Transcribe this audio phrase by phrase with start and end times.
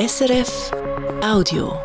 [0.00, 0.70] SRF
[1.22, 1.78] Audio.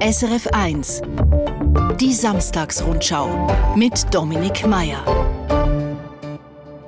[0.00, 1.02] SRF 1
[2.00, 5.04] Die Samstagsrundschau mit Dominik Mayer.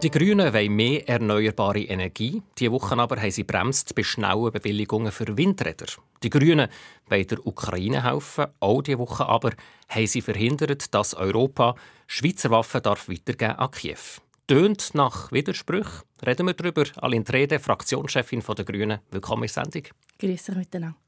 [0.02, 2.42] Die Grünen wollen mehr erneuerbare Energie.
[2.58, 5.86] Diese Woche aber haben sie bremst bei schnellen Bewilligungen für Windräder.
[6.24, 6.66] Die Grünen
[7.08, 8.46] wollen der Ukraine helfen.
[8.58, 9.52] Auch diese Woche aber
[9.88, 11.76] haben sie verhindert, dass Europa
[12.08, 14.23] Schweizer Waffen darf weitergeben an Kiew.
[14.46, 16.02] Tönt nach Widersprüchen.
[16.24, 16.84] Reden wir darüber.
[16.96, 18.98] Aline Trede, Fraktionschefin der Grünen.
[19.10, 19.84] Willkommen in der Sendung.
[20.18, 20.98] Grüß euch miteinander.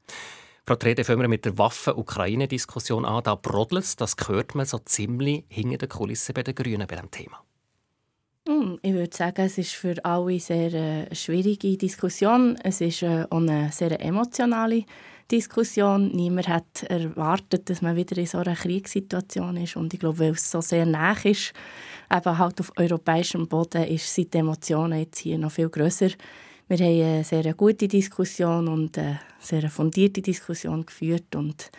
[0.65, 3.21] Frau Trede, fangen wir mit der Waffen-Ukraine-Diskussion an.
[3.23, 7.11] Da brodelt Das hört man so ziemlich hinter den Kulissen bei den Grünen bei diesem
[7.11, 7.43] Thema.
[8.47, 12.57] Hm, ich würde sagen, es ist für alle sehr eine äh, schwierige Diskussion.
[12.63, 14.87] Es ist äh, auch eine sehr emotionale Diskussion.
[15.29, 19.75] Niemand hat erwartet, dass man wieder in so einer Kriegssituation ist.
[19.75, 21.53] Und ich glaube, weil es so sehr nah ist,
[22.11, 26.09] eben halt auf europäischem Boden, ist, sind die Emotionen jetzt hier noch viel grösser.
[26.69, 31.71] Wir haben eine sehr gute Diskussion und eine sehr fundierte Diskussion geführt und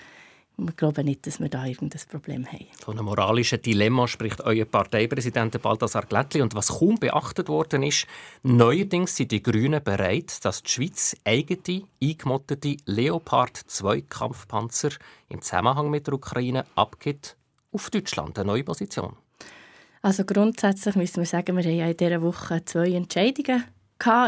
[0.59, 2.67] wir glauben nicht, dass wir da irgendein Problem haben.
[2.81, 6.43] Von einem moralischen Dilemma spricht euer Parteipräsident Balthasar Glättli.
[6.43, 8.07] Und was kaum beachtet worden ist,
[8.43, 14.91] neuerdings sind die Grünen bereit, dass die Schweiz eigene, eingemottete Leopard 2 Kampfpanzer
[15.29, 17.37] im Zusammenhang mit der Ukraine abgibt
[17.71, 18.37] auf Deutschland.
[18.39, 19.15] Eine neue Position.
[20.03, 23.65] Also grundsätzlich müssen wir sagen, wir haben ja in dieser Woche zwei Entscheidungen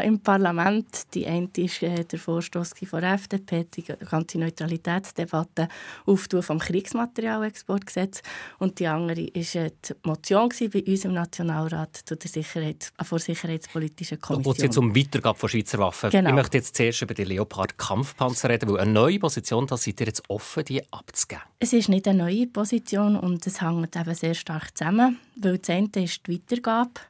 [0.03, 1.15] im Parlament.
[1.15, 5.69] Die eine war äh, der Vorstoß von der FDP, die ganze Neutralitätsdebatte
[6.07, 8.23] Auftun vom Kriegsmaterialexportgesetz.
[8.59, 13.19] Und die andere war äh, die Motion bei uns im Nationalrat zu der Sicherheits vor
[13.19, 14.45] Sicherheitspolitischen Kommission.
[14.45, 16.31] Wo es jetzt um Weitergabe von Schweizer Waffen genau.
[16.31, 20.07] Ich möchte jetzt zuerst über die Leopard-Kampfpanzer reden, weil eine neue Position, da seid ihr
[20.09, 21.45] jetzt offen, die abzugeben.
[21.61, 25.71] Es ist nicht eine neue Position und es hängt eben sehr stark zusammen, weil das
[25.71, 27.01] eine ist die Weitergabe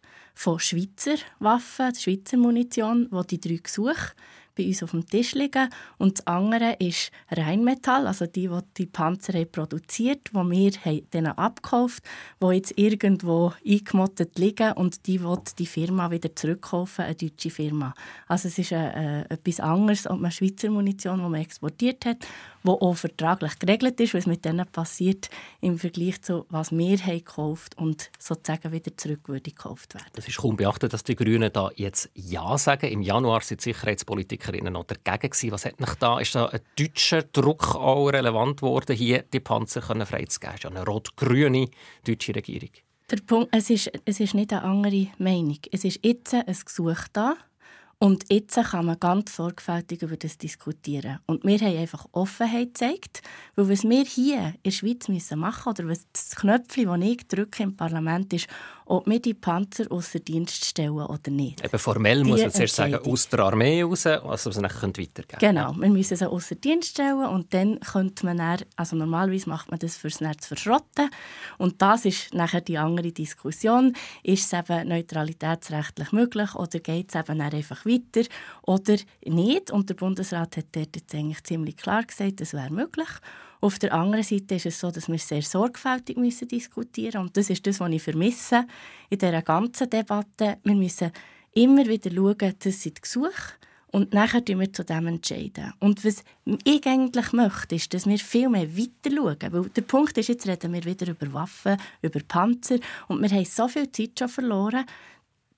[0.40, 4.14] von Schweizer Waffen, Schweizer Munition, die die drei Gesuche
[4.56, 5.68] bei uns auf dem Tisch liegen.
[5.98, 11.32] Und das andere ist Rheinmetall, also die, die die Panzer produziert haben, die wir denen
[11.32, 12.02] abgekauft
[12.42, 17.92] die jetzt irgendwo eingemottet liegen und die will die Firma wieder zurückkaufen, eine deutsche Firma.
[18.26, 22.26] Also es ist äh, äh etwas anderes als eine Schweizer Munition, die man exportiert hat
[22.62, 27.18] wo auch vertraglich geregelt ist, was mit denen passiert im Vergleich zu was wir haben
[27.18, 30.08] gekauft und sozusagen wieder zurück würde gekauft werden.
[30.14, 32.90] Das ist kaum beachtet, dass die Grünen da jetzt ja sagen.
[32.90, 35.52] Im Januar sind Sicherheitspolitikerinnen noch dagegen gewesen.
[35.52, 36.18] Was hat nicht da?
[36.18, 40.56] Ist da ein deutscher Druck auch relevant geworden, hier die Panzer freizugeben?
[40.56, 41.68] Ist eine rot-grüne
[42.04, 42.70] deutsche Regierung.
[43.10, 45.58] Der Punkt, es ist, es ist nicht eine andere Meinung.
[45.72, 47.36] Es ist jetzt ein Gesuch da
[48.02, 51.18] und jetzt kann man ganz sorgfältig über das diskutieren.
[51.26, 53.20] Und wir haben einfach Offenheit gezeigt,
[53.56, 57.28] weil was wir hier in der Schweiz machen müssen, oder was das Knöpfchen, das ich
[57.28, 58.48] drücke im Parlament, ist,
[58.90, 61.64] ob wir die Panzer außer Dienst stellen oder nicht.
[61.64, 65.38] Eben formell die muss man zuerst sagen, aus der Armee raus, also sie nachher weitergeben
[65.38, 69.70] Genau, wir müssen sie außer Dienst stellen und dann könnte man dann, also normalerweise macht
[69.70, 71.08] man das fürs Netz verschrotten
[71.56, 73.94] und das ist nachher die andere Diskussion.
[74.24, 78.28] Ist es eben neutralitätsrechtlich möglich oder geht es eben dann einfach weiter
[78.62, 79.70] oder nicht?
[79.70, 83.08] Und der Bundesrat hat dort jetzt eigentlich ziemlich klar gesagt, das wäre möglich.
[83.60, 87.50] Auf der anderen Seite ist es so, dass wir sehr sorgfältig müssen diskutieren und das
[87.50, 88.66] ist das, was ich vermisse
[89.10, 90.58] in dieser ganzen Debatte.
[90.64, 91.12] Wir müssen
[91.52, 93.52] immer wieder schauen, das sind Gesuche
[93.88, 95.74] und nachher entscheiden wir zu dem entscheiden.
[95.78, 96.22] Und was
[96.64, 99.52] ich eigentlich möchte, ist, dass wir viel mehr weiter schauen.
[99.52, 102.78] Weil der Punkt ist, jetzt reden wir wieder über Waffen, über Panzer
[103.08, 104.86] und wir haben so viel Zeit schon verloren,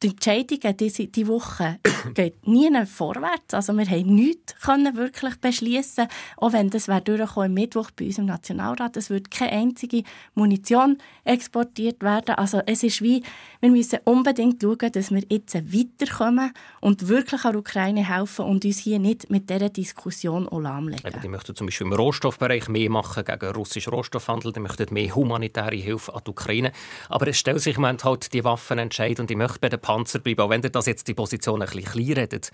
[0.03, 1.79] die Entscheidungen diese, diese Woche
[2.15, 3.55] geht nie vorwärts.
[3.55, 8.19] Also wir haben nichts können wirklich beschließen, auch wenn das wäre am Mittwoch bei uns
[8.19, 8.97] im Nationalrat.
[8.97, 10.03] Es wird keine einzige
[10.35, 12.35] Munition exportiert werden.
[12.37, 13.23] Also es ist wie,
[13.61, 18.79] wir müssen unbedingt schauen, dass wir jetzt weiterkommen und wirklich an Ukraine helfen und uns
[18.79, 21.13] hier nicht mit dieser Diskussion lahmlegen.
[21.23, 24.53] Die möchten zum Beispiel im Rohstoffbereich mehr machen gegen russischen Rohstoffhandel.
[24.53, 26.73] Die möchten mehr humanitäre Hilfe an die Ukraine.
[27.09, 29.81] Aber es stellt sich im Moment halt die Waffen entscheiden und ich möchte bei den
[29.93, 32.51] Panzer bleiben, auch wenn ihr das jetzt die Position ein bisschen klein redet.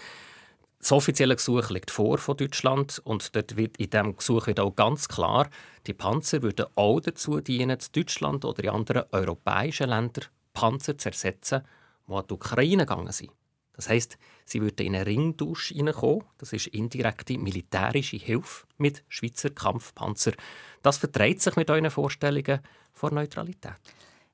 [0.81, 4.75] Das offizielle Gesuch liegt vor von Deutschland und dort wird in diesem Gesuch wird auch
[4.75, 5.49] ganz klar,
[5.87, 11.62] die Panzer würden auch dazu dienen, Deutschland oder in anderen europäischen Ländern Panzer zu ersetzen,
[12.08, 13.31] die an die Ukraine gegangen sind.
[13.75, 16.25] Das heißt, sie würden in einen Ringtausch hineinkommen.
[16.38, 20.32] Das ist indirekte militärische Hilfe mit Schweizer Kampfpanzer.
[20.82, 22.58] Das verträgt sich mit euren Vorstellungen
[22.93, 23.79] vor Neutralität.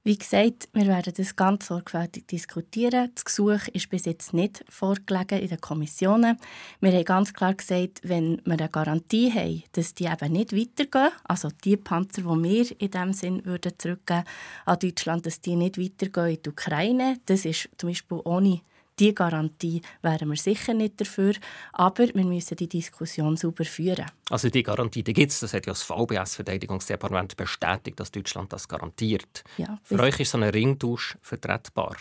[0.07, 3.11] Wie gesagt, wir werden das ganz sorgfältig diskutieren.
[3.15, 6.37] Das Gesuch ist bis jetzt nicht vorgelegen in den Kommissionen.
[6.81, 11.11] Wir haben ganz klar gesagt, wenn wir eine Garantie haben, dass die eben nicht weitergehen,
[11.25, 14.25] also die Panzer, die wir in diesem Sinn würden zurückgeben
[14.67, 18.61] an Deutschland, dass die nicht weitergehen in die Ukraine, das ist zum Beispiel ohne
[19.01, 21.35] Die Garantie wären wir sicher nicht dafür,
[21.73, 24.07] aber wir müssen die Diskussion sauber führen.
[24.31, 28.69] Also die Garantie, die gibt es, das hat ja das VBS-Verteidigungsdepartement bestätigt, dass Deutschland das
[28.69, 29.43] garantiert.
[29.59, 31.97] Ja, Für euch ist so ein Ringtausch vertretbar?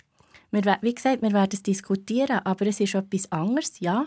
[0.52, 4.06] Wir, wie gesagt, wir werden es diskutieren, aber es ist etwas anderes, ja,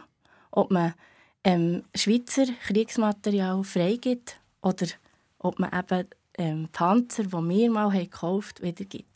[0.53, 0.95] ob man
[1.43, 4.87] ähm, Schweizer Kriegsmaterial freigibt oder
[5.39, 6.09] ob man eben
[6.39, 9.11] ähm, Panzer, die wir mal gekauft haben, wiedergibt.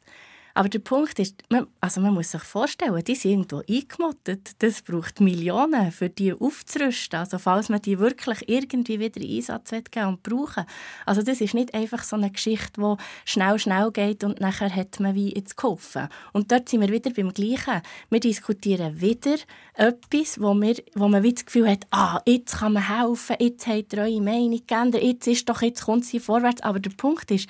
[0.60, 4.50] Aber der Punkt ist, man, also man muss sich vorstellen, die sind irgendwo eingemottet.
[4.58, 7.18] Das braucht Millionen, für die aufzurüsten.
[7.18, 10.66] Also falls man die wirklich irgendwie wieder in Einsatz geben und brauchen.
[11.06, 15.00] Also das ist nicht einfach so eine Geschichte, die schnell, schnell geht und nachher hat
[15.00, 16.08] man wie jetzt geholfen.
[16.34, 17.80] Und dort sind wir wieder beim Gleichen.
[18.10, 19.36] Wir diskutieren wieder
[19.76, 23.66] etwas, wo, wir, wo man wie das Gefühl hat, ah, jetzt kann man helfen, jetzt
[23.66, 26.62] habt ihr eure Meinung geändert, jetzt ist doch, jetzt kommt sie vorwärts.
[26.62, 27.48] Aber der Punkt ist,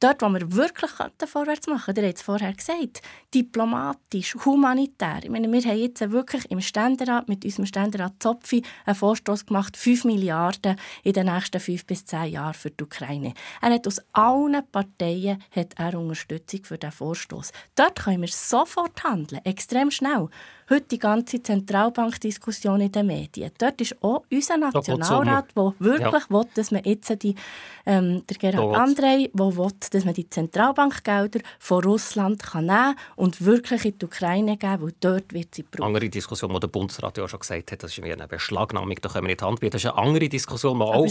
[0.00, 0.92] Dort, wo wir wirklich
[1.26, 3.02] vorwärts machen könnten, ihr habt es vorher gesagt,
[3.34, 5.18] diplomatisch, humanitär.
[5.24, 9.76] Ich meine, wir haben jetzt wirklich im Ständerat, mit unserem Ständerat Zopfi, einen Vorstoß gemacht,
[9.76, 13.34] 5 Milliarden in den nächsten 5 bis 10 Jahren für die Ukraine.
[13.60, 17.50] Er hat aus allen Parteien hat er Unterstützung für diesen Vorstoß.
[17.74, 20.28] Dort können wir sofort handeln, extrem schnell.
[20.70, 23.50] Heute die ganze Zentralbankdiskussion in den Medien.
[23.56, 26.30] Dort ist auch unser Nationalrat, der wirklich ja.
[26.30, 27.34] will, dass man jetzt die,
[27.86, 33.42] ähm, der Gerhard Andrei, der will, dass man die Zentralbankgelder von Russland kann nehmen und
[33.46, 35.86] wirklich in die Ukraine geben, weil dort wird sie gebraucht.
[35.86, 39.24] Andere Diskussion, die der Bundesrat ja schon gesagt hat, das ist eine Beschlagnahmung, da können
[39.24, 39.72] wir nicht handbieten.
[39.72, 41.06] Das ist eine andere Diskussion, die auch,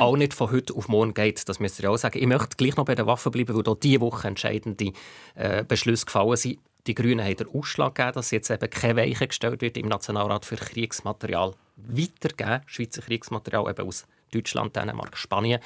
[0.00, 1.48] auch, nicht von heute auf morgen geht.
[1.48, 2.18] Das müsst ihr auch sagen.
[2.20, 4.92] Ich möchte gleich noch bei den Waffen bleiben, weil dort diese Woche entscheidende
[5.34, 6.58] äh, Beschlüsse gefallen sind.
[6.86, 10.44] Die Grünen haben den Ausschlag gegeben, dass jetzt eben keine Weiche gestellt wird im Nationalrat
[10.44, 15.60] für Kriegsmaterial weitergeben, Schweizer Kriegsmaterial eben aus Deutschland, Dänemark, Spanien.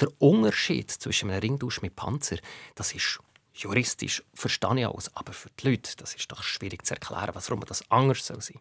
[0.00, 2.38] Der Unterschied zwischen einem Ringtausch mit Panzer,
[2.74, 3.20] das ist
[3.54, 7.60] juristisch verstehe ich alles, aber für die Leute, das ist doch schwierig zu erklären, warum
[7.66, 8.56] das anders sein soll.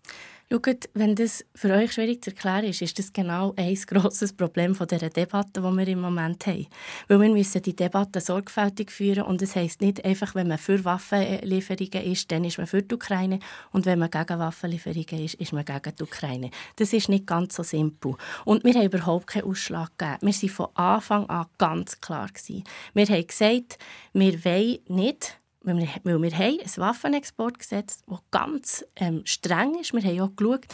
[0.52, 4.74] Schaut, wenn das für euch schwierig zu erklären ist, ist das genau ein grosses Problem
[4.74, 6.66] von dieser Debatte, die wir im Moment haben.
[7.08, 10.84] Weil wir müssen die Debatte sorgfältig führen und es heisst nicht einfach, wenn man für
[10.84, 13.40] Waffenlieferungen ist, dann ist man für die Ukraine
[13.72, 16.50] und wenn man gegen Waffenlieferungen ist, ist man gegen die Ukraine.
[16.78, 18.16] Das ist nicht ganz so simpel.
[18.44, 20.18] Und wir haben überhaupt keinen Ausschlag gegeben.
[20.22, 22.28] Wir waren von Anfang an ganz klar.
[22.28, 22.64] Gewesen.
[22.96, 23.78] Wir haben gesagt,
[24.14, 29.94] wir wollen nicht weil wir, weil wir haben ein Waffenexportgesetz, das ganz ähm, streng ist.
[29.94, 30.66] Wir haben auch geschaut,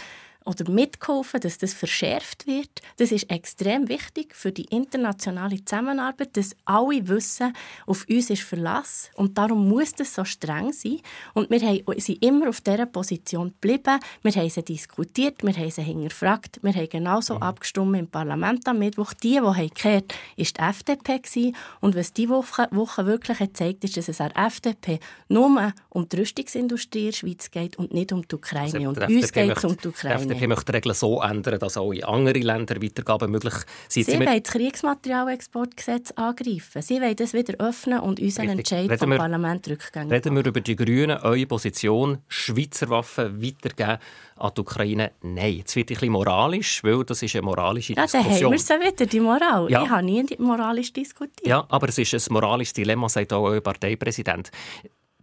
[0.45, 2.69] oder mitgeholfen, dass das verschärft wird.
[2.97, 7.53] Das ist extrem wichtig für die internationale Zusammenarbeit, dass alle wissen,
[7.87, 10.99] auf uns ist Verlass und darum muss das so streng sein.
[11.33, 11.59] Und wir
[11.97, 13.99] sind immer auf dieser Position geblieben.
[14.21, 17.41] Wir haben sie diskutiert, wir haben sie hinterfragt, wir haben genauso mhm.
[17.41, 19.13] abgestimmt im Parlament am Mittwoch.
[19.13, 21.55] Die, die haben gehört, war die FDP gewesen.
[21.81, 26.07] und was diese Woche, Woche wirklich gezeigt ist, dass es an der FDP nur um
[26.07, 28.65] die Rüstungsindustrie in der Schweiz geht und nicht um die Ukraine.
[28.65, 30.34] Also und uns geht es um die Ukraine.
[30.35, 33.65] FDP möchte die Regeln so ändern, dass auch in andere Länder Weitergaben möglich sind.
[33.87, 36.81] Sie, Sie wollen das Kriegsmaterialexportgesetz angreifen.
[36.81, 40.45] Sie wollen das wieder öffnen und unseren Entscheid reden vom wir, Parlament rückgängig Reden wir
[40.45, 43.97] über die Grünen, eure Position, Schweizer Waffen weitergeben
[44.37, 45.11] an die Ukraine?
[45.21, 45.57] Nein.
[45.57, 48.23] Jetzt wird ein bisschen moralisch, weil das ist eine moralische ja, Diskussion.
[48.23, 49.71] Ja, dann haben wir es wieder, die Moral.
[49.71, 49.83] Ja.
[49.83, 51.47] Ich habe nie moralisch diskutiert.
[51.47, 54.51] Ja, aber es ist ein moralisches Dilemma, sagt auch euer Parteipräsident.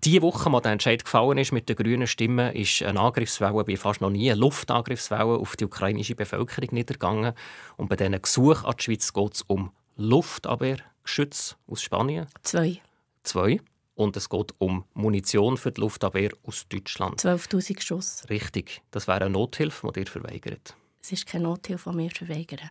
[0.04, 3.76] Die Woche, als der Entscheid gefallen ist mit den grünen Stimmen, ist eine Angriffswelle wie
[3.76, 7.34] fast noch nie, eine Luftangriffswelle auf die ukrainische Bevölkerung niedergegangen.
[7.76, 12.26] Und bei diesen Gesuchen an die Schweiz geht es um Luftabwehrgeschütze aus Spanien.
[12.42, 12.80] Zwei.
[13.22, 13.60] Zwei.
[13.94, 17.20] Und es geht um Munition für die Luftabwehr aus Deutschland.
[17.20, 18.24] 12.000 Schuss.
[18.28, 18.82] Richtig.
[18.90, 20.74] Das wäre eine Nothilfe, die ihr verweigert.
[21.00, 22.70] Es ist keine Nothilfe, die wir verweigern.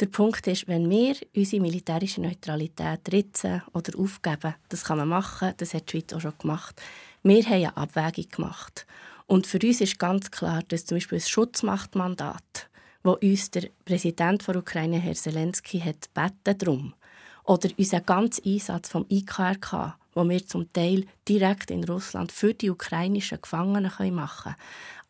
[0.00, 5.52] Der Punkt ist, wenn wir unsere militärische Neutralität ritzen oder aufgeben, das kann man machen,
[5.58, 6.80] das hat die Schweiz auch schon gemacht.
[7.22, 8.86] Wir haben eine Abwägung gemacht.
[9.26, 12.68] Und für uns ist ganz klar, dass zum Beispiel das Schutzmachtmandat,
[13.02, 16.94] wo uns der Präsident der Ukraine, Herr Zelensky, hat gebeten darum,
[17.44, 22.70] oder unser ganzer Einsatz vom IKRK, wo wir zum Teil direkt in Russland für die
[22.70, 24.56] ukrainischen Gefangenen machen können.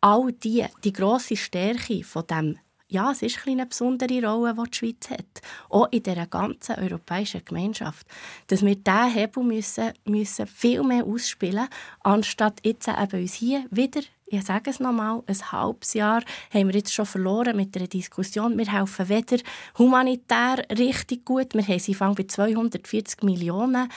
[0.01, 2.59] All die, die grosse Stärke von dem
[2.93, 5.43] ja, es ist eine besondere Rolle, die die Schweiz hat.
[5.71, 8.07] Auch in dieser ganzen europäischen Gemeinschaft.
[8.49, 11.69] Dass wir diesen Hebel müssen, müssen viel mehr ausspielen
[12.03, 16.23] anstatt jetzt eben uns hier wieder ich sage es nochmal, ein halbes Jahr
[16.55, 18.57] haben wir jetzt schon verloren mit der Diskussion.
[18.57, 19.37] Wir helfen weder
[19.77, 21.53] humanitär richtig gut.
[21.53, 23.91] Wir haben sie bei 240 Millionen.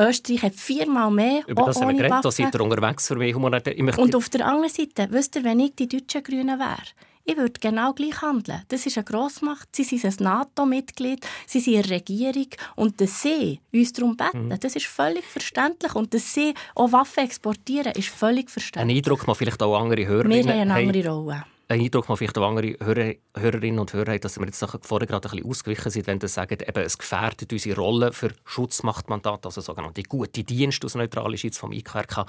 [0.00, 1.42] Österreich hat viermal mehr.
[1.46, 3.98] Über das haben wir geredet, da seid ihr unterwegs für mehr humanitär.
[3.98, 6.82] Und auf der anderen Seite, wisst ihr, wenn ich die deutschen Grünen wäre,
[7.26, 8.62] ich würde genau gleich handeln.
[8.68, 13.60] Das ist eine Grossmacht, sie sind ein NATO-Mitglied, sie sind eine Regierung und dass sie
[13.72, 14.60] uns darum beten, mhm.
[14.60, 18.96] das ist völlig verständlich und dass sie auch Waffen exportieren, ist völlig verständlich.
[18.96, 22.16] Ein Eindruck, man vielleicht auch andere Hörerinnen Wir haben eine andere Rolle einen Eindruck, man
[22.16, 25.50] vielleicht auch andere Hörer, Hörerinnen und Hörer haben, dass wir jetzt vorher gerade ein bisschen
[25.50, 30.44] ausgewichen sind, wenn sie sagen, eben, es gefährdet unsere Rolle für Schutzmachtmandat, also sogenannte gute
[30.44, 32.26] Dienste aus neutraler Schweiz vom IKRK.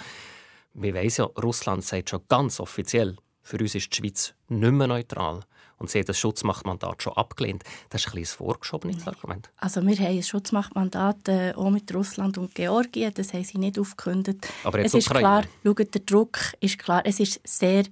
[0.74, 3.16] Wir wissen ja, Russland sagt schon ganz offiziell,
[3.48, 5.40] für uns ist die Schweiz nicht mehr neutral.
[5.78, 7.64] Und sie hat das Schutzmachtmandat schon abgelehnt.
[7.90, 9.50] Das ist ein, ein vorgeschobenes Argument.
[9.58, 13.14] Also wir haben ein Schutzmachtmandat äh, auch mit Russland und Georgien.
[13.14, 14.48] Das haben sie nicht aufgekündigt.
[14.64, 17.04] Aber jetzt es ist klar, schaut, der Druck ist klar.
[17.06, 17.84] Es ist sehr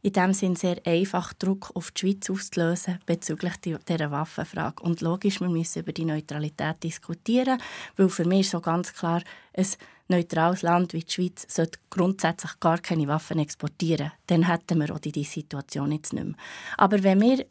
[0.00, 4.82] in dem Sinn sehr einfach, Druck auf die Schweiz auszulösen bezüglich dieser Waffenfrage.
[4.82, 7.58] Und logisch, wir müssen über die Neutralität diskutieren,
[7.96, 9.22] weil für mich ist so ganz klar,
[9.54, 9.66] ein
[10.08, 14.12] neutrales Land wie die Schweiz sollte grundsätzlich gar keine Waffen exportieren.
[14.26, 16.34] Dann hätten wir auch die Situation jetzt nicht mehr.
[16.76, 17.46] Aber wenn wir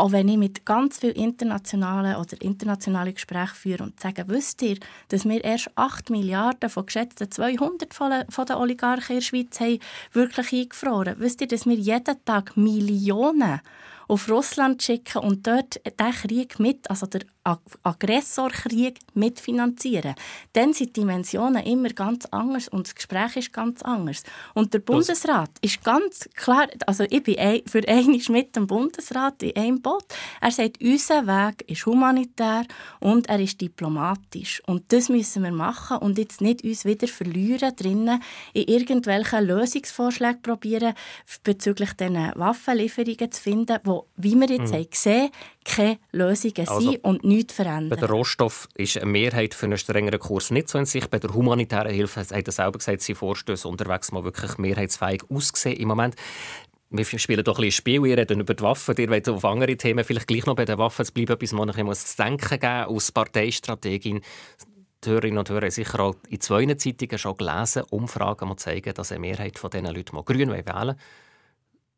[0.00, 4.78] auch wenn ich mit ganz vielen internationalen oder internationalen Gesprächen führe und sage, wisst ihr,
[5.08, 9.78] dass wir erst 8 Milliarden von geschätzten 200 von den Oligarchen in der Schweiz haben
[10.12, 11.16] wirklich eingefroren?
[11.18, 13.60] Wisst ihr, dass wir jeden Tag Millionen
[14.08, 20.14] auf Russland schicken und dort den Krieg mit, also der Aggressorkrieg mitfinanzieren.
[20.52, 24.24] Dann sind die Dimensionen immer ganz anders und das Gespräch ist ganz anders.
[24.54, 29.56] Und der Bundesrat ist ganz klar, also ich bin für einmal mit dem Bundesrat in
[29.56, 30.04] einem Boot.
[30.40, 32.66] Er sagt, unser Weg ist humanitär
[33.00, 34.62] und er ist diplomatisch.
[34.66, 40.42] Und das müssen wir machen und jetzt nicht uns wieder verlieren drinnen in irgendwelchen Lösungsvorschlägen
[40.42, 40.94] probieren
[41.42, 44.76] bezüglich diesen Waffenlieferungen zu finden, wo, wie wir jetzt mhm.
[44.76, 45.30] haben gesehen
[45.64, 47.90] keine Lösungen also, sind und nichts verändern.
[47.90, 51.06] Bei der Rohstoff ist eine Mehrheit für einen strengeren Kurs nicht so in sich.
[51.08, 55.76] Bei der humanitären Hilfe hat er selber gesagt, sie Vorstöße unterwegs mal wirklich mehrheitsfähig aussehen
[55.76, 56.16] im Moment.
[56.92, 59.76] Wir spielen doch ein bisschen Spiel, ihr redet über die Waffen, ihr wollt auf andere
[59.76, 62.58] Themen vielleicht gleich noch bei den Waffen zu bleiben, bis man noch ein zu denken
[62.58, 64.22] geben aus Parteistrategien.
[65.04, 69.12] Die Hörerinnen und Hörer sicher auch in zwei Zeitungen schon gelesen, Umfragen die zeigen, dass
[69.12, 70.96] eine Mehrheit von diesen Leuten mal grün wählen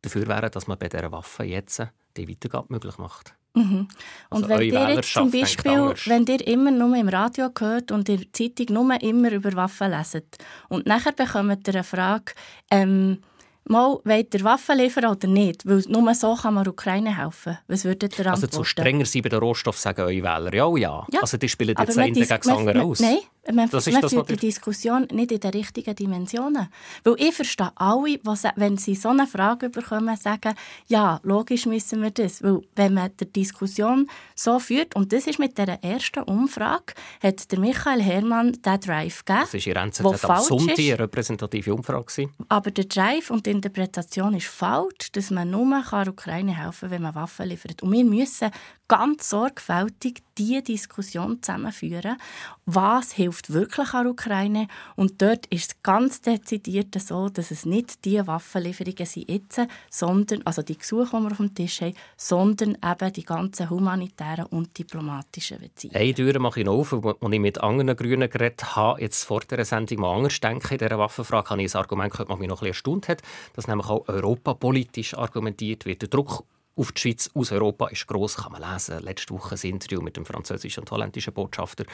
[0.03, 1.83] dafür wäre, dass man bei dieser Waffe jetzt
[2.17, 3.35] die Weitergabe möglich macht.
[3.55, 3.89] Mhm.
[4.31, 8.09] Und also wenn ihr jetzt zum Beispiel, wenn ihr immer nur im Radio hört und
[8.09, 12.33] in der Zeitung nur immer über Waffen leset und nachher bekommt ihr eine Frage,
[12.71, 13.19] ähm,
[13.65, 15.67] mal, wollt ihr Waffen liefern oder nicht?
[15.67, 17.59] Weil nur so kann man Ukraine helfen.
[17.69, 18.45] Was würdet ihr antworten?
[18.45, 21.07] Also zu strenger sein bei den Rohstoff sagen eure Wähler ja, ja.
[21.11, 21.21] ja.
[21.21, 23.01] Also die spielen jetzt einen gegen das andere aus.
[23.01, 23.19] Nein,
[23.51, 26.69] man, das man führt die Diskussion nicht in den richtigen Dimensionen.
[27.03, 30.55] Weil ich verstehe alle, was, wenn sie so eine Frage bekommen, sagen,
[30.87, 32.43] ja, logisch müssen wir das.
[32.43, 37.51] Weil wenn man die Diskussion so führt, und das ist mit der ersten Umfrage, hat
[37.51, 39.49] der Michael Herrmann den Drive gegeben.
[39.51, 42.29] Das war in NZZ am Sonntag eine repräsentative Umfrage.
[42.49, 46.91] Aber der Drive und die Interpretation ist falsch, dass man nur der Ukraine helfen kann,
[46.91, 47.83] wenn man Waffen liefert.
[47.83, 48.51] Und wir müssen
[48.93, 52.19] ganz sorgfältig diese Diskussion zusammenführen.
[52.67, 54.69] Was hilft wirklich an Ukraine?
[54.97, 60.43] Und dort ist es ganz dezidiert so, dass es nicht die Waffenlieferungen sind jetzt, sondern,
[60.45, 64.79] also die Gesuche, die wir auf dem Tisch haben, sondern eben die ganzen humanitären und
[64.79, 65.97] diplomatischen Beziehungen.
[65.97, 69.41] Eine Tür mache ich noch auf, als ich mit anderen Grünen geredet habe, jetzt vor
[69.41, 72.47] der Sendung mal anders denke in dieser Waffenfrage, habe ich ein Argument gehört, das mich
[72.47, 73.23] noch ein bisschen erstaunt hat,
[73.55, 76.03] dass nämlich auch europapolitisch argumentiert wird.
[76.03, 76.45] Der Druck
[76.77, 79.01] auf die Schweiz aus Europa ist gross, kann man lesen.
[79.01, 81.85] Letzte Woche ein Interview mit dem französischen und holländischen Botschafter,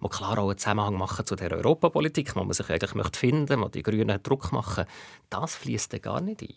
[0.00, 3.60] wo klar auch einen Zusammenhang machen zu der Europapolitik, wo man sich eigentlich möchte finden,
[3.60, 4.86] wo die Grünen Druck machen.
[5.30, 6.54] Das fließt gar nicht ein.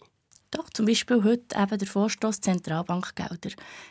[0.51, 3.50] Doch, zum Beispiel heute eben der Vorstoß Zentralbankgelder.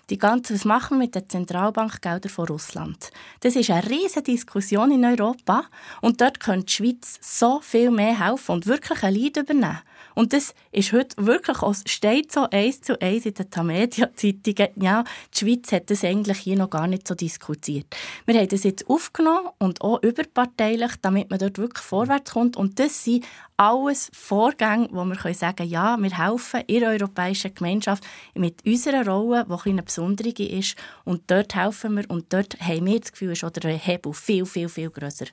[0.08, 3.10] Die ganze, was machen wir mit den Zentralbankgeldern von Russland?
[3.40, 5.64] Das ist eine riesige Diskussion in Europa
[6.00, 9.80] und dort könnte die Schweiz so viel mehr helfen und wirklich ein Leid übernehmen.
[10.14, 15.04] Und das ist heute wirklich, es steht so eins zu eins in den Tamedia-Zeitungen, ja,
[15.32, 17.86] die Schweiz hat das eigentlich hier noch gar nicht so diskutiert.
[18.26, 22.56] Wir haben das jetzt aufgenommen und auch überparteilich, damit man dort wirklich vorwärts kommt.
[22.56, 23.24] Und das sind
[23.56, 28.04] alles Vorgänge, wo wir können sagen ja, wir helfen in der europäischen Gemeinschaft
[28.34, 30.76] mit unserer Rolle, die eine besondere ist.
[31.04, 34.68] Und dort helfen wir und dort haben wir das Gefühl, ist der Hebel viel, viel,
[34.68, 35.26] viel grösser.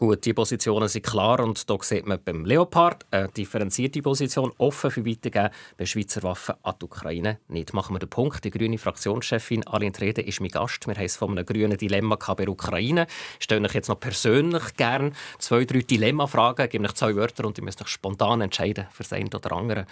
[0.00, 4.92] Gut, die Positionen sind klar und da sieht man beim Leopard eine differenzierte Position, offen
[4.92, 7.40] für Weitergeben bei Schweizer Waffen an die Ukraine.
[7.48, 8.44] Nicht machen wir den Punkt.
[8.44, 10.86] Die grüne Fraktionschefin Aline Trede ist mein Gast.
[10.86, 13.08] Wir haben es von einem grünen Dilemma bei der Ukraine.
[13.40, 16.68] Ich stelle euch jetzt noch persönlich gerne zwei, drei Dilemma-Fragen.
[16.68, 19.86] Gebe euch zwei Wörter und ihr müsst euch spontan entscheiden für das eine oder andere.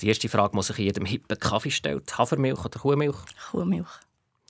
[0.00, 2.00] Die erste Frage muss sich jedem hippen Kaffee stellen.
[2.16, 3.16] Hafermilch oder Kuhmilch?
[3.50, 4.05] Kuhmilch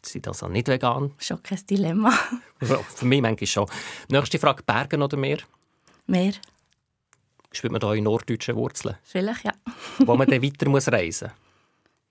[0.08, 1.12] sind also nicht vegan.
[1.18, 2.10] Schon kein Dilemma.
[2.60, 3.66] Für mich manchmal schon.
[4.08, 5.38] Nächste Frage, Bergen oder Meer?
[6.06, 6.32] Meer.
[7.52, 8.96] Spürt man da in norddeutschen Wurzeln?
[9.02, 9.52] Vielleicht, ja.
[9.98, 11.46] wo man dann weiter muss reisen muss?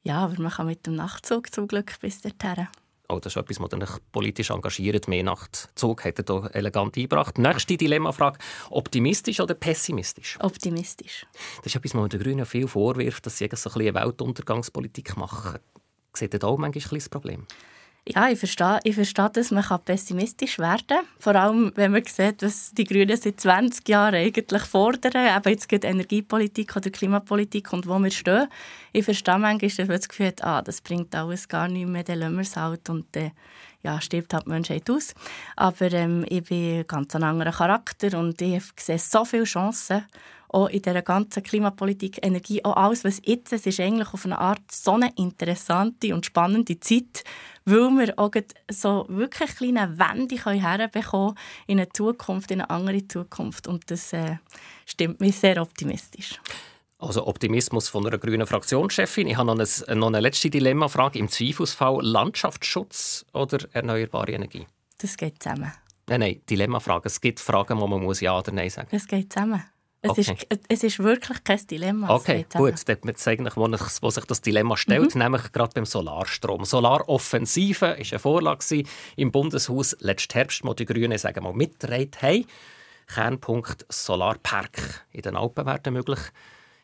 [0.04, 2.68] Ja, aber man kann mit dem Nachtzug zum Glück bis dorthin.
[3.08, 5.08] Oh, das ist etwas, was dich politisch engagiert.
[5.08, 7.38] Mehr Nachtzug er hier elegant eingebracht.
[7.38, 8.40] Nächste Dilemmafrage.
[8.72, 10.38] Optimistisch oder pessimistisch?
[10.42, 11.28] Optimistisch.
[11.58, 15.60] Das ist etwas, was den Grünen viel vorwirft, dass sie so ein eine Weltuntergangspolitik machen.
[16.16, 17.46] Seht ihr da auch manchmal ein das Problem?
[18.08, 19.50] Ja, ich verstehe, ich verstehe das.
[19.50, 21.00] Man kann pessimistisch werden.
[21.18, 25.14] Vor allem, wenn man sieht, was die Grünen seit 20 Jahren eigentlich fordern.
[25.16, 28.48] Eben jetzt geht Energiepolitik oder Klimapolitik und wo wir stehen.
[28.94, 32.04] Ich verstehe manchmal, dass man das Gefühl hat, ah, das bringt alles gar nichts mehr,
[32.04, 33.32] dann lassen wir es halt und dann
[33.82, 35.16] ja, stirbt halt die Menschheit aus.
[35.56, 40.06] Aber ähm, ich bin ganz ein anderer Charakter und ich sehe so viele Chancen
[40.56, 44.40] auch in dieser ganzen Klimapolitik, Energie, auch alles, was jetzt ist, ist eigentlich auf eine
[44.40, 47.26] Art so eine interessante und spannende Zeit,
[47.66, 48.32] weil wir auch
[48.72, 51.36] so wirklich kleine Wände herbekommen
[51.68, 53.68] in eine Zukunft, in eine andere Zukunft.
[53.68, 54.38] Und das äh,
[54.86, 56.40] stimmt mich sehr optimistisch.
[57.00, 59.28] Also Optimismus von einer grünen Fraktionschefin.
[59.28, 61.20] Ich habe noch eine, noch eine letzte Dilemmafrage.
[61.20, 64.66] Im Zweifelsfall Landschaftsschutz oder erneuerbare Energie?
[65.00, 65.74] Das geht zusammen.
[66.08, 67.08] Nein, nein, Dilemmafrage.
[67.08, 69.02] Es gibt Fragen, wo man muss Ja oder Nein sagen muss.
[69.02, 69.62] Es geht zusammen.
[70.06, 70.48] Es, okay.
[70.50, 72.10] ist, es ist wirklich kein Dilemma.
[72.14, 72.74] Okay, gut.
[72.88, 75.22] Dort wird eigentlich, wo, wo sich das Dilemma stellt, mhm.
[75.22, 76.66] nämlich gerade beim Solarstrom.
[76.66, 78.84] Solaroffensive war eine Vorlage
[79.16, 82.46] im Bundeshaus letzten Herbst, wo die Grünen sagen mal, mitgetragen haben.
[83.08, 86.20] Kernpunkt Solarpark in den Alpen werden möglich.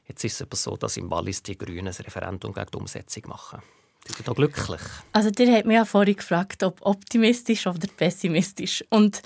[0.07, 3.23] Jetzt ist es aber so, dass im Wallis die Grünen ein Referendum gegen die Umsetzung
[3.27, 3.61] machen.
[4.07, 4.81] Die sind da glücklich.
[5.13, 8.83] Also, ihr habt mich ja vorhin gefragt, ob optimistisch oder pessimistisch.
[8.89, 9.21] Und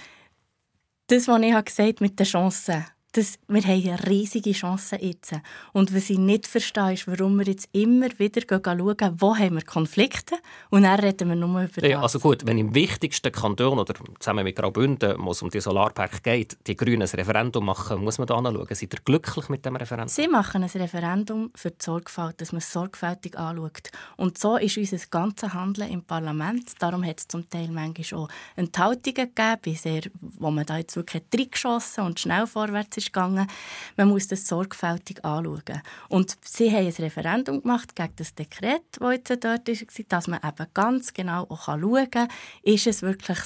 [1.07, 2.85] das, was ich gesagt habe mit den Chancen,
[3.17, 5.33] das, wir haben riesige Chance jetzt.
[5.71, 9.61] Und was ich nicht verstehe, ist, warum wir jetzt immer wieder schauen, wo haben wir
[9.63, 10.35] Konflikte
[10.69, 14.43] und dann reden wir nur über ja, Also gut, wenn im wichtigsten Kanton oder zusammen
[14.43, 18.27] mit Graubünden, wo es um die Solarpark geht, die Grünen ein Referendum machen, muss man
[18.27, 18.67] da anschauen.
[18.69, 20.09] Seid ihr glücklich mit dem Referendum?
[20.09, 23.91] Sie machen ein Referendum für die Sorgfalt, dass man es sorgfältig anschaut.
[24.17, 26.73] Und so ist unser ganzes Handeln im Parlament.
[26.79, 31.23] Darum hat es zum Teil manchmal auch Enthaltungen gegeben, sehr, wo man da jetzt wirklich
[31.33, 33.47] reingeschossen und schnell vorwärts ist ist gegangen.
[33.95, 35.81] Man muss das sorgfältig anschauen.
[36.09, 40.39] Und sie haben ein Referendum gemacht gegen das Dekret, das jetzt dort ist, dass man
[40.43, 42.27] eben ganz genau auch schauen kann,
[42.63, 43.39] ist es wirklich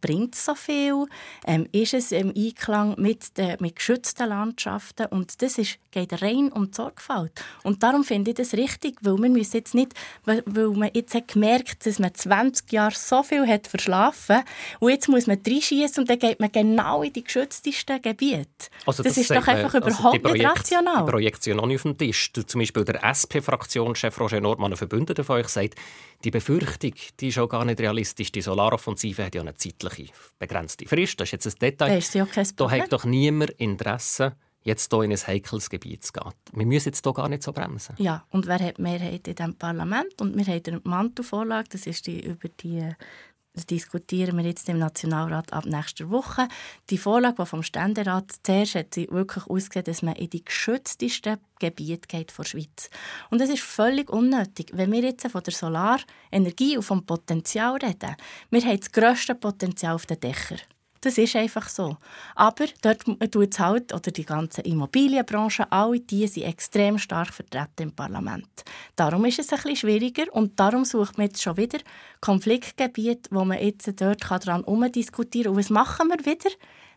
[0.00, 1.06] bringt so viel?
[1.46, 5.06] Ähm, ist es im Einklang mit, den, mit geschützten Landschaften?
[5.06, 7.32] Und das ist, geht rein um die Sorgfalt.
[7.62, 9.92] Und darum finde ich das richtig, weil man müssen jetzt nicht,
[10.24, 14.42] weil, weil man jetzt hat gemerkt, dass man 20 Jahre so viel hat verschlafen
[14.80, 18.48] und jetzt muss man reinschießen und dann geht man genau in die geschütztesten Gebiete.
[18.86, 21.04] Also das, das ist doch einfach also überhaupt Projekt, nicht rational.
[21.04, 22.32] Die Projektion auf dem Tisch.
[22.32, 25.74] Zum Beispiel der SP-Fraktionschef Roger Nordmann, ein Verbündeter von euch, sagt,
[26.24, 28.32] die Befürchtung die ist auch gar nicht realistisch.
[28.32, 31.20] Die Solaroffensive hat ja eine zeitliche begrenzte Frist.
[31.20, 31.88] Das ist jetzt ein Detail.
[31.88, 32.26] Da, ist ja
[32.56, 36.32] da hat doch niemand Interesse, jetzt hier in ein heikles Gebiet zu gehen.
[36.52, 37.94] Wir müssen jetzt hier gar nicht so bremsen.
[37.98, 40.20] Ja, und wer hat Mehrheit in diesem Parlament?
[40.20, 42.90] Und wir haben die Mantelvorlage, das ist die über die
[43.56, 46.46] das diskutieren wir jetzt im Nationalrat ab nächster Woche.
[46.90, 51.38] Die Vorlage, die vom Ständerat zuerst hat sie wirklich ausgesehen, dass man in die geschütztesten
[51.58, 52.90] Gebiete geht der Schweiz.
[53.30, 54.72] Und das ist völlig unnötig.
[54.74, 58.14] Wenn wir jetzt von der Solarenergie und vom Potenzial reden,
[58.50, 60.60] wir haben das grösste Potenzial auf den Dächern.
[61.06, 61.98] Das ist einfach so.
[62.34, 67.82] Aber dort tut es halt, oder die ganze Immobilienbranche, alle die sind extrem stark vertreten
[67.82, 68.64] im Parlament.
[68.96, 71.78] Darum ist es ein bisschen schwieriger und darum sucht man jetzt schon wieder
[72.20, 75.52] Konfliktgebiete, wo man jetzt dort daran herumdiskutieren kann.
[75.52, 76.50] Und was machen wir wieder?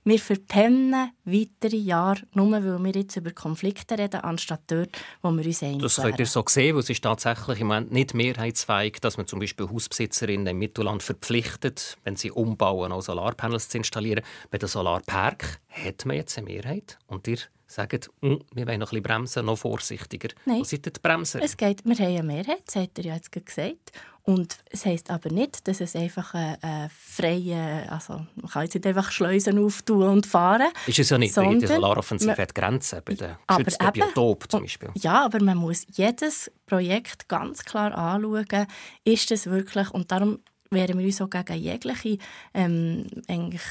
[0.09, 4.89] Wir verpennen weitere Jahre, nur weil wir jetzt über Konflikte reden, anstatt dort,
[5.21, 7.91] wo wir uns einig Das könnt ihr so sehen, weil es ist tatsächlich im Moment
[7.91, 13.69] nicht mehrheitsfähig, dass man zum Beispiel Hausbesitzerinnen im Mittelland verpflichtet, wenn sie umbauen, auch Solarpanels
[13.69, 14.23] zu installieren.
[14.49, 17.37] Bei den Solarpark hat man jetzt eine Mehrheit und ihr
[17.69, 20.29] sagt, mm, wir wollen noch ein bisschen bremsen, noch vorsichtiger.
[20.45, 20.59] Nein.
[20.59, 21.41] Wo sind die Bremser?
[21.41, 23.91] Es geht, wir haben eine Mehrheit, das hat er ja jetzt gesagt.
[24.23, 28.85] Und es heisst aber nicht, dass es einfach eine, freie, also man kann jetzt nicht
[28.85, 30.67] einfach Schleusen auftun und fahren.
[30.85, 34.89] Ist es ja nicht, sondern, die Solaroffensive hat Grenzen bei den geschützten Biotop zum Beispiel.
[34.95, 38.67] Ja, aber man muss jedes Projekt ganz klar anschauen,
[39.03, 40.39] ist es wirklich, und darum
[40.71, 42.17] wehren wir uns auch gegen jegliche,
[42.53, 43.61] ähm, eigentlich,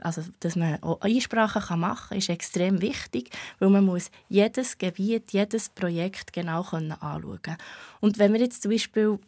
[0.00, 5.32] also, dass man auch Einsprachen machen kann, ist extrem wichtig, weil man muss jedes Gebiet,
[5.32, 7.58] jedes Projekt genau anschauen können.
[8.00, 9.18] Und wenn wir jetzt zum Beispiel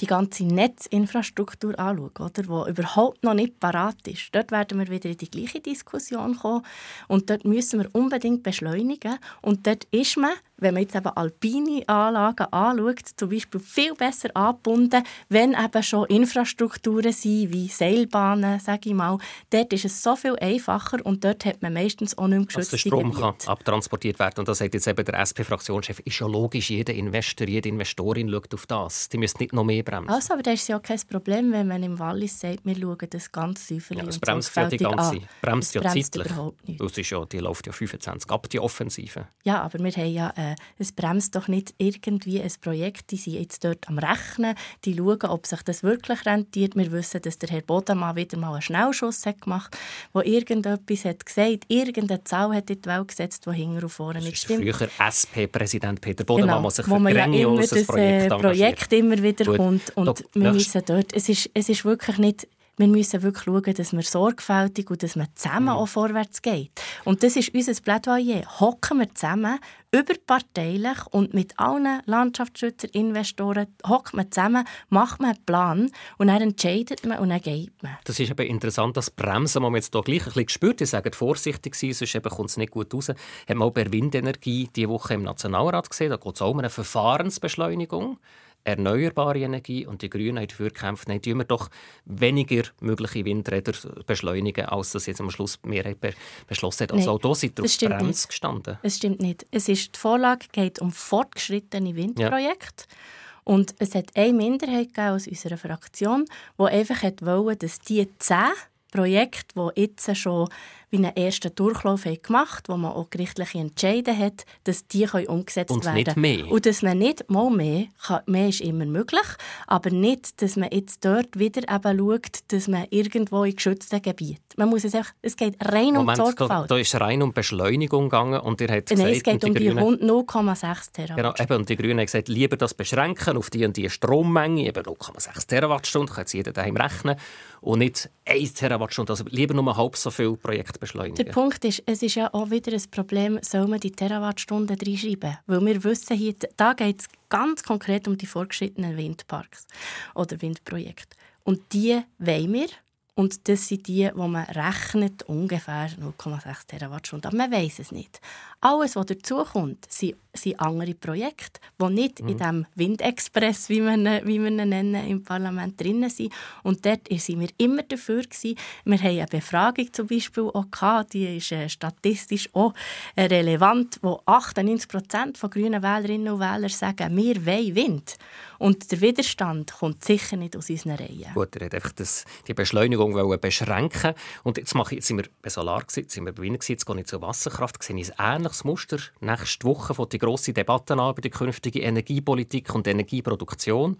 [0.00, 4.30] die ganze Netzinfrastruktur anschauen, oder, die überhaupt noch nicht parat ist.
[4.32, 6.64] Dort werden wir wieder in die gleiche Diskussion kommen
[7.08, 11.88] und dort müssen wir unbedingt beschleunigen und dort ist man wenn man jetzt eben alpine
[11.88, 18.90] Anlagen anschaut, zum Beispiel viel besser angebunden, wenn eben schon Infrastrukturen sind, wie Seilbahnen, sage
[18.90, 19.18] ich mal.
[19.50, 22.76] Dort ist es so viel einfacher und dort hat man meistens auch nicht mehr geschützte
[22.76, 26.26] Dass der Strom kann abtransportiert werden und das sagt jetzt eben der SP-Fraktionschef, ist ja
[26.26, 29.08] logisch, jeder Investor, jede Investorin schaut auf das.
[29.08, 30.10] Die müssen nicht noch mehr bremsen.
[30.10, 33.08] Also, aber das ist ja auch kein Problem, wenn man im Wallis sagt, wir schauen
[33.10, 35.28] das ganz säuferlich ja, das bremst ja die ganze, an.
[35.40, 36.32] bremst ja bremst zeitlich.
[36.32, 36.80] Überhaupt nicht.
[36.80, 39.26] Das ist ja, die läuft ja 25 ab, die Offensive.
[39.44, 43.34] Ja, aber wir haben ja, äh, es bremst doch nicht irgendwie ein Projekt, die sind
[43.34, 46.76] jetzt dort am Rechnen, die schauen, ob sich das wirklich rentiert.
[46.76, 49.80] Wir wissen, dass der Herr Bodemann wieder mal einen Schnellschuss hat gemacht hat,
[50.12, 54.20] wo irgendetwas hat gesagt, irgendeine Zahl hat in die Welt gesetzt, die hinten und vorne
[54.20, 54.62] nicht stimmt.
[54.62, 59.44] Früher SP-Präsident Peter Bodemann, genau, sich wo ja immer das Projekt, äh, Projekt immer wieder
[59.44, 59.56] Gut.
[59.56, 63.44] kommt und Doch, wir müssen dort, es ist, es ist wirklich nicht wir müssen wirklich
[63.44, 65.70] schauen, dass wir sorgfältig und dass man zusammen mhm.
[65.70, 66.72] auch vorwärts geht.
[67.04, 68.60] Und das ist unser Plädoyer.
[68.60, 69.58] Hocken wir zusammen,
[69.92, 76.40] überparteilich und mit allen Landschaftsschützern, Investoren, hockt man zusammen, macht man einen Plan und dann
[76.40, 77.98] entscheidet man und dann geht man.
[78.04, 80.80] Das ist eben interessant, das Bremsen, man jetzt hier gleich ein bisschen gespürt.
[80.80, 83.08] Ich sage vorsichtig sein, sonst kommt es nicht gut raus.
[83.08, 86.10] Haben wir auch bei Windenergie diese Woche im Nationalrat gesehen.
[86.10, 88.18] Da geht es auch um eine Verfahrensbeschleunigung
[88.64, 91.68] erneuerbare Energie und die Grünen haben dafür gekämpft, nein, wir doch
[92.04, 93.72] weniger mögliche Windräder
[94.06, 95.98] beschleunigen, als das jetzt am Schluss die Mehrheit
[96.46, 96.92] beschlossen hat.
[96.92, 98.78] Also auch da sind auf Bremse gestanden.
[98.82, 99.46] Es stimmt nicht.
[99.50, 102.84] Es ist, die Vorlage geht um fortgeschrittene Windprojekte.
[102.88, 102.96] Ja.
[103.44, 106.26] Und es hat eine Minderheit aus unserer Fraktion,
[106.58, 108.52] die einfach wollte, dass die zehn
[108.92, 110.48] Projekte, die jetzt schon
[110.92, 115.26] wie einen ersten Durchlauf haben gemacht wo man auch gerichtliche Entscheide hat, dass die können
[115.26, 116.50] umgesetzt und werden nicht mehr.
[116.50, 119.26] Und dass man nicht mal mehr, kann, mehr ist immer möglich,
[119.66, 124.42] aber nicht, dass man jetzt dort wieder eben schaut, dass man irgendwo in geschützten Gebieten.
[124.56, 126.70] Man muss es einfach, es geht rein Moment, um Sorgfalt.
[126.70, 130.92] Da, ist rein um Beschleunigung gegangen und ihr habt Nein, es geht um die 0,6
[130.92, 131.16] Terawattstunden.
[131.16, 134.66] Genau, eben, und die Grünen haben gesagt, lieber das beschränken auf die und die Strommenge,
[134.66, 137.16] eben 0,6 Terawattstunden, kann jetzt jeder daheim rechnen,
[137.62, 141.16] und nicht 1 Terawattstunde, also lieber nur halb so viel Projekt beschleunigen.
[141.16, 145.38] Der Punkt ist, es ist ja auch wieder ein Problem, soll man die Terawattstunden reinschreiben?
[145.46, 149.66] Weil wir wissen, hier, da geht es ganz konkret um die vorgeschrittenen Windparks
[150.14, 151.16] oder Windprojekte.
[151.44, 152.68] Und die wollen wir.
[153.14, 157.28] Und das sind die, wo man rechnet, ungefähr 0,6 Terawattstunden.
[157.28, 158.20] Aber man weiß es nicht.
[158.64, 162.28] Alles, was dazukommt, sind, sind andere Projekte, die nicht mhm.
[162.28, 166.32] in diesem Windexpress, wie wir, ihn, wie wir ihn nennen, im Parlament drin sind.
[166.62, 168.22] Und dort sind wir immer dafür.
[168.22, 168.56] Gewesen.
[168.84, 172.72] Wir haben eine Befragung zum Beispiel auch gehabt, die ist äh, statistisch auch
[173.16, 178.16] äh, relevant, wo 98 Prozent von grünen Wählerinnen und Wählern sagen, wir wollen Wind.
[178.62, 181.34] Und der Widerstand kommt sicher nicht aus unseren Reihen.
[181.34, 185.26] Gut, er hat einfach das, die Beschleunigung beschränken Und jetzt, mache ich, jetzt sind wir
[185.42, 187.82] bei Solar, jetzt sind wir bei Wind, jetzt gehe ich zur Wasserkraft.
[187.82, 188.98] Sehe ich ein ähnliches Muster.
[189.20, 193.96] Nächste Woche fängt die grosse Debatte an über die künftige Energiepolitik und Energieproduktion.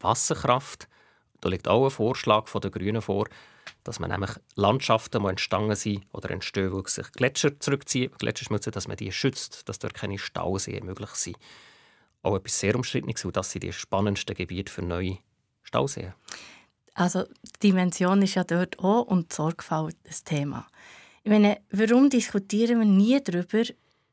[0.00, 0.88] Wasserkraft.
[1.40, 3.26] Da liegt auch ein Vorschlag den Grünen vor,
[3.84, 8.88] dass man nämlich Landschaften, die entstanden sind oder entstehen, wo sich Gletscher zurückziehen, Gletscherschmutze, dass
[8.88, 11.36] man die schützt, dass dort keine Stauseen möglich sind
[12.24, 15.18] auch etwas sehr Umstrittenes, und das sind die spannendsten Gebiete für neue
[15.62, 16.14] Stauseen.
[16.94, 20.66] Also die Dimension ist ja dort auch und die Sorgfalt das Thema.
[21.22, 23.64] Ich meine, warum diskutieren wir nie darüber,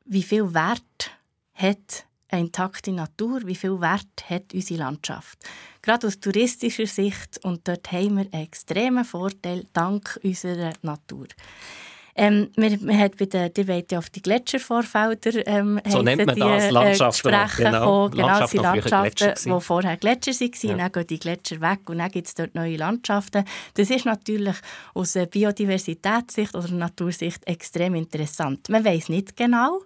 [0.04, 1.10] wie viel Wert
[1.54, 5.38] hat eine intakte Natur, wie viel Wert hat unsere Landschaft?
[5.82, 11.26] Gerade aus touristischer Sicht und dort haben wir einen extremen Vorteil dank unserer Natur.
[12.14, 16.40] Ähm, wir, wir hat bei wollt ja auf die Gletschervorfelder ähm, so nennt man die,
[16.40, 17.28] das, Landschaften.
[17.28, 20.68] Äh, genau, genau Landschaften, die Landschaften, die vorher Gletscher waren.
[20.68, 20.76] Ja.
[20.76, 23.44] Dann gehen die Gletscher weg und dann gibt es dort neue Landschaften.
[23.74, 24.56] Das ist natürlich
[24.92, 28.68] aus Biodiversitätssicht oder Natursicht extrem interessant.
[28.68, 29.80] Man weiß nicht genau,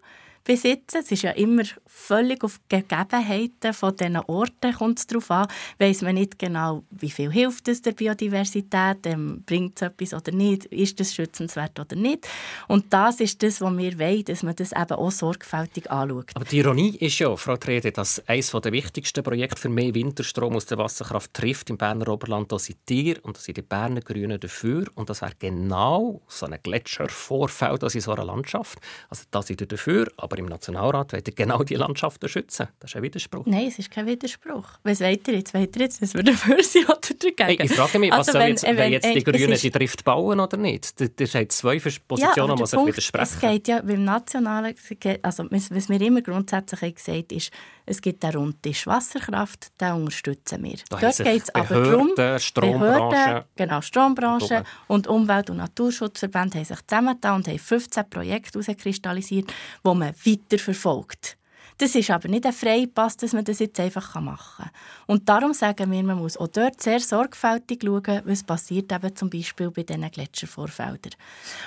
[0.46, 1.00] besitzen.
[1.00, 5.48] Es ist ja immer völlig auf die Gegebenheiten von diesen Orten kommt es darauf an.
[5.78, 10.32] Weiss man nicht genau, wie viel hilft es der Biodiversität, ähm, bringt es etwas oder
[10.32, 12.26] nicht, ist es schützenswert oder nicht.
[12.68, 16.30] Und das ist das, was wir wollen, dass man das eben auch sorgfältig anschaut.
[16.34, 20.54] Aber die Ironie ist ja, Frau Trede, dass eines der wichtigsten Projekte für mehr Winterstrom
[20.54, 22.52] aus der Wasserkraft trifft im Berner Oberland.
[22.52, 24.86] Da sind Tiere und da sind die Berner Grünen dafür.
[24.94, 28.78] Und das wäre genau so ein Gletschervorfeld in so einer Landschaft.
[29.08, 32.68] Also da sind sie dafür, aber aber im Nationalrat wollt ihr genau die Landschaften schützen.
[32.80, 33.46] Das ist ein Widerspruch.
[33.46, 34.64] Nein, es ist kein Widerspruch.
[34.82, 35.54] Was wollt ihr jetzt?
[35.54, 37.64] Wollt ihr jetzt, dass wir dafür sind oder dagegen?
[37.64, 39.64] Ich frage mich, was also, wenn, jetzt, wenn, jetzt die Grünen ist...
[39.64, 41.00] die Drift bauen oder nicht?
[41.00, 43.34] Das sind zwei Positionen, ja, die sich widersprechen.
[43.34, 44.74] Es geht ja beim Nationalen,
[45.22, 47.50] also was wir immer grundsätzlich gesagt haben, ist,
[47.88, 50.76] es gibt den Rundtisch Wasserkraft, den unterstützen wir.
[50.90, 56.64] Da Dort geht es aber darum, Strombranche, Behörden, genau, Strombranche und Umwelt- und Naturschutzverbände haben
[56.64, 59.52] sich zusammengetan und haben 15 Projekte herauskristallisiert,
[59.84, 61.36] wo man weiterverfolgt.
[61.78, 64.70] Das ist aber nicht ein Freipass, dass man das jetzt einfach machen kann.
[65.06, 69.28] Und darum sagen wir, man muss auch dort sehr sorgfältig schauen, was passiert eben zum
[69.28, 71.12] Beispiel bei diesen Gletschervorfeldern.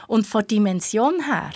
[0.07, 1.51] Und von Dimension her,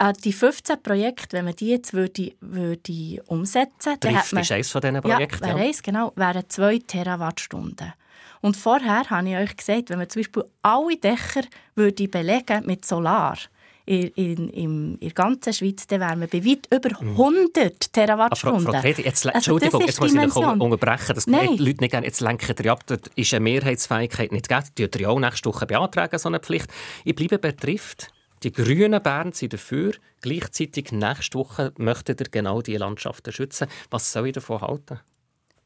[0.00, 4.14] äh, die 15 Projekte, wenn man die jetzt würde, würde umsetzen würde...
[4.14, 5.44] Drift ist eines von diesen Projekten.
[5.44, 7.92] Ja, wäre eins, genau, wären 2 Terawattstunden.
[8.40, 11.44] Und vorher habe ich euch gesagt, wenn man zum Beispiel alle Dächer
[11.76, 13.38] würde belegen mit Solar
[13.86, 17.92] in, in, in, der ganzen Schweiz, dann wären wir bei weit über 100 mhm.
[17.92, 18.62] Terawattstunden.
[18.62, 21.14] Frau, Frau Tredi, jetzt, also Entschuldigung, jetzt muss ich noch unterbrechen.
[21.14, 21.56] Das Nein.
[21.56, 22.06] die Leute nicht gerne.
[22.06, 22.80] Jetzt lenken ihr ab.
[22.86, 24.90] Dort ist eine Mehrheitsfähigkeit nicht gegeben.
[24.92, 26.68] Die ihr auch nächste Woche beantragen, so eine Pflicht.
[27.04, 28.08] Ich bleibe betrifft.
[28.42, 29.92] Die Grünen Bern sind dafür.
[30.20, 33.68] Gleichzeitig nächste Woche möchten ihr genau diese Landschaften schützen.
[33.90, 35.00] Was soll ich davon halten?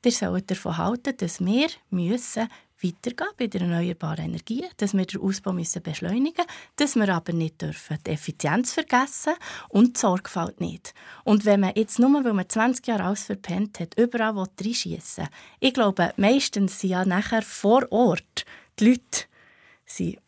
[0.05, 2.49] Ihr sollt davon halten, dass wir müssen
[2.83, 7.33] weitergehen bei den erneuerbaren Energien, dass wir den Ausbau müssen beschleunigen müssen, dass wir aber
[7.33, 9.35] nicht dürfen die Effizienz vergessen
[9.69, 10.95] und die Sorgfalt nicht.
[11.25, 15.31] Und wenn man jetzt nur, weil man 20 Jahre alles verpennt hat, überall reinschiessen will,
[15.61, 18.45] ich glaube, meistens sind ja nachher vor Ort
[18.79, 19.25] die Leute
[19.85, 20.19] sind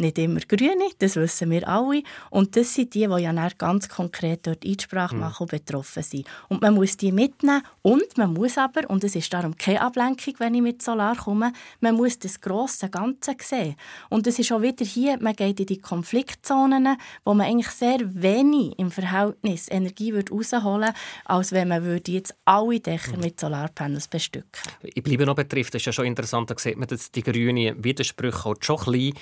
[0.00, 2.02] nicht immer Grüne, das wissen wir alle.
[2.30, 5.20] Und das sind die, die ja ganz konkret dort Einsprache mhm.
[5.20, 6.26] machen und betroffen sind.
[6.48, 10.34] Und man muss die mitnehmen und man muss aber, und es ist darum keine Ablenkung,
[10.38, 13.76] wenn ich mit Solar komme, man muss das grosse Ganze sehen.
[14.08, 17.98] Und es ist auch wieder hier, man geht in die Konfliktzonen, wo man eigentlich sehr
[18.02, 23.22] wenig im Verhältnis Energie würde rausholen würde, als wenn man würde jetzt alle Dächer mhm.
[23.22, 24.48] mit Solarpanels bestücken
[24.82, 27.82] Ich bleibe noch betrifft, das ist ja schon interessant, da sieht man, dass die grünen
[27.82, 29.12] Widersprüche halt schon klein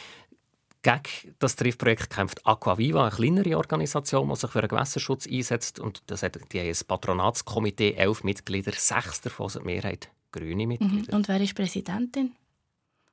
[0.83, 5.81] gegen das Triffprojekt kämpft Aquaviva, eine kleinere Organisation, die sich für den Gewässerschutz einsetzt.
[5.81, 11.13] Und das hat die ein Patronatskomitee, elf Mitglieder, sechs davon sind Mehrheit grüne Mitglieder.
[11.13, 11.17] Mhm.
[11.17, 12.33] Und wer ist Präsidentin?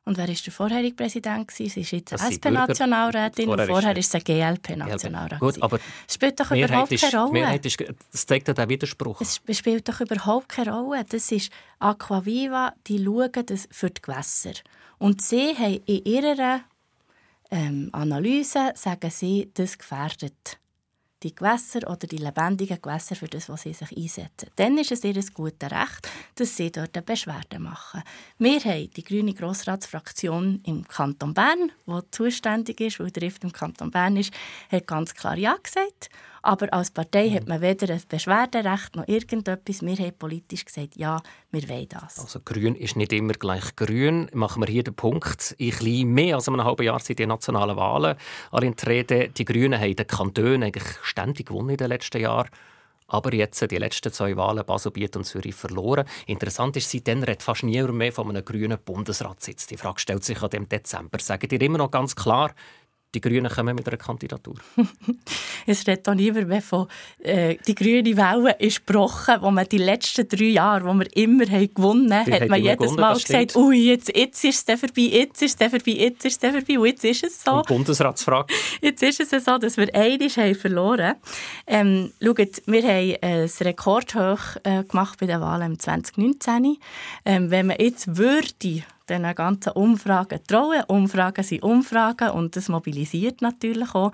[0.08, 1.50] Und wer war der vorherige Präsident?
[1.50, 5.40] Sie ist jetzt SP-Nationalrätin und vorher war sie GLP-Nationalrätin.
[5.40, 7.60] Gut, aber es spielt doch überhaupt ist, keine Rolle.
[7.64, 9.20] Ist, das zeigt ja den Widerspruch.
[9.20, 11.06] Es spielt doch überhaupt keine Rolle.
[11.10, 14.54] Das ist Aquaviva, die schauen das für die Gewässer.
[15.00, 16.62] Und sie haben in ihrer
[17.52, 20.60] ähm, Analyse sagen sie, das gefährdet
[21.26, 24.50] die Gewässer oder die lebendigen Gewässer, für das, was sie sich einsetzen.
[24.58, 28.04] Dann ist es ihr gutes Recht, dass sie dort eine Beschwerde machen.
[28.38, 33.52] Wir haben die grüne Grossratsfraktion im Kanton Bern, die zuständig ist, weil der Rift im
[33.52, 34.34] Kanton Bern ist,
[34.72, 36.10] hat ganz klar Ja gesagt.
[36.46, 39.82] Aber als Partei hat man weder ein Beschwerderecht noch irgendetwas.
[39.82, 42.20] Wir haben politisch gesagt, ja, wir wollen das.
[42.20, 44.30] Also grün ist nicht immer gleich grün.
[44.32, 45.56] Machen wir hier den Punkt.
[45.58, 48.16] Ich klein mehr als einem halben Jahr seit die nationalen Wahlen
[48.62, 49.30] in Rede.
[49.30, 52.50] Die Grünen haben den Kanton eigentlich ständig gewonnen in den letzten Jahren.
[53.08, 56.06] Aber jetzt die letzten zwei Wahlen, Basel-Biet und Zürich, verloren.
[56.28, 59.66] Interessant ist, seitdem redet fast niemand mehr von einem grünen Bundesratssitz.
[59.66, 61.18] Die Frage stellt sich an dem Dezember.
[61.20, 62.54] Sagen ihr immer noch ganz klar,
[63.16, 64.56] die Grünen kommen mit einer Kandidatur.
[65.66, 66.88] es redet auch niemand mehr von
[67.20, 71.46] äh, die grüne Welle ist gebrochen, wo man die letzten drei Jahre, wo wir immer
[71.46, 75.02] haben gewonnen haben, hat man jedes gewonnen, Mal gesagt, ui, jetzt, jetzt ist es vorbei,
[75.02, 77.52] jetzt ist es vorbei, jetzt ist es vorbei und jetzt ist es so.
[77.52, 78.54] Und Bundesratsfrage.
[78.82, 81.16] Jetzt ist es so, dass wir einiges haben verloren.
[81.66, 86.78] Ähm, schaut, wir haben ein Rekordhoch äh, gemacht bei den Wahlen im 2019.
[87.26, 90.84] Ähm, wenn man jetzt würde diesen ganzen Umfragen trauen.
[90.88, 94.12] Umfragen sind Umfragen und das mobilisiert natürlich auch.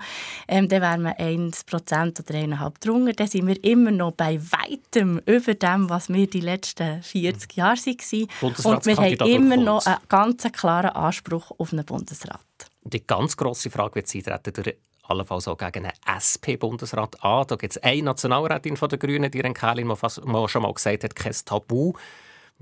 [0.48, 3.12] Ähm, dann wären wir 1% oder 1,5 drunter.
[3.12, 7.76] Dann sind wir immer noch bei weitem über dem, was wir die letzten 40 Jahre
[7.76, 8.28] waren.
[8.64, 12.40] Und wir haben immer noch einen ganz klaren Anspruch auf einen Bundesrat.
[12.84, 17.46] Die ganz grosse Frage wird sein, treten durch allenfalls auch gegen einen SP-Bundesrat an.
[17.46, 21.14] Da gibt es eine Nationalrätin von der Grünen, die Kählin, die schon mal gesagt hat,
[21.14, 21.92] kein Tabu.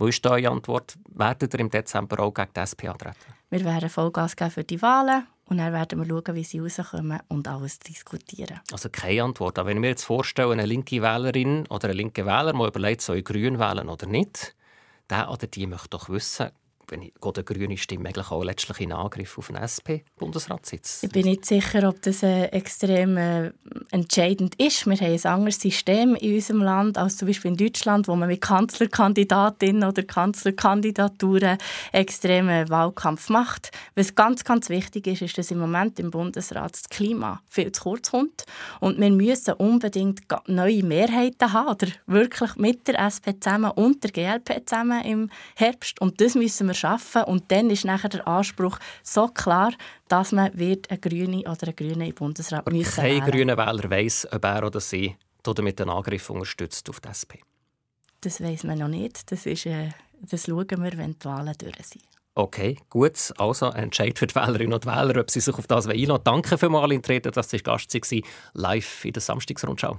[0.00, 0.96] Wo ist da eure Antwort?
[1.10, 3.18] Werdet ihr im Dezember auch gegen die SP antreten?
[3.50, 7.20] Wir werden Vollgas geben für die Wahlen und dann werden wir schauen, wie sie rauskommen
[7.28, 8.60] und alles diskutieren.
[8.72, 9.58] Also keine Antwort.
[9.58, 13.02] Aber wenn ich mir jetzt vorstelle, eine linke Wählerin oder ein linker Wähler, der überlegt,
[13.02, 14.56] soll ich grün wählen oder nicht,
[15.10, 16.48] der oder die möchte doch wissen,
[16.90, 21.02] wenn ich die grüne Stimme eigentlich auch letztlich in Angriff auf einen SP-Bundesratssitz.
[21.02, 23.52] Ich bin nicht sicher, ob das äh, extrem äh,
[23.90, 24.86] entscheidend ist.
[24.86, 28.28] Wir haben ein anderes System in unserem Land als zum Beispiel in Deutschland, wo man
[28.28, 31.58] mit Kanzlerkandidatinnen oder Kanzlerkandidaturen
[31.92, 33.70] extremen Wahlkampf macht.
[33.94, 37.82] Was ganz, ganz wichtig ist, ist, dass im Moment im Bundesrat das Klima viel zu
[37.82, 38.44] kurz kommt
[38.80, 44.10] und wir müssen unbedingt neue Mehrheiten haben, oder wirklich mit der SP zusammen und der
[44.10, 48.78] GLP zusammen im Herbst und das müssen wir schaffen und dann ist nachher der Anspruch
[49.02, 49.72] so klar,
[50.08, 53.90] dass man wird eine Grüne oder eine Grüne im Bundesrat Aber müssen kein grüner Wähler
[53.90, 57.40] weiss, ob er oder sie damit einen Angriff unterstützt auf die SP.
[58.20, 59.30] Das weiß man noch nicht.
[59.32, 59.90] Das, ist, äh,
[60.20, 62.04] das schauen wir, wenn die Wahlen durch sind.
[62.34, 63.32] Okay, gut.
[63.38, 66.68] Also entscheidet für die Wählerinnen und Wähler, ob sie sich auf das einladen Danke für
[66.68, 68.22] mal Intreten, dass Sie Gast waren,
[68.54, 69.98] live in der Samstagsrundschau.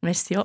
[0.00, 0.38] Merci.
[0.38, 0.44] Auch.